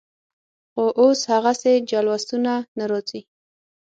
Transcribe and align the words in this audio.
خو 0.71 0.83
اوس 1.01 1.19
هغسې 1.31 1.73
جلوسونه 1.89 2.53
نه 2.77 2.85
راځي. 2.91 3.21